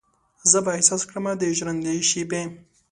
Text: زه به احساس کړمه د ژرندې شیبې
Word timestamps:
زه 0.51 0.59
به 0.65 0.71
احساس 0.77 1.01
کړمه 1.09 1.31
د 1.37 1.43
ژرندې 1.57 1.93
شیبې 2.09 2.43